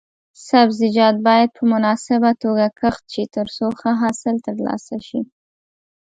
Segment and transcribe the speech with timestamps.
[0.47, 5.19] سبزیجات باید په مناسبه توګه کښت شي ترڅو ښه حاصل ترلاسه شي.